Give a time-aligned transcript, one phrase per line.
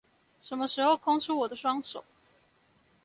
[0.39, 2.03] 什麼時候空出我的雙手